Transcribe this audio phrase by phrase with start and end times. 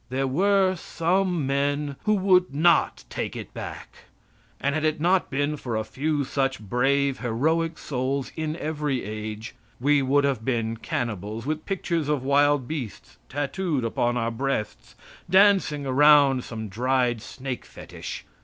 [0.09, 3.89] There were some men who would not take it back,
[4.59, 9.53] and had it not been for a few such brave, heroic souls in every age
[9.79, 14.95] we would have been cannibals, with pictures of wild beasts tattooed upon our breasts,
[15.29, 18.25] dancing around some dried snake fetish.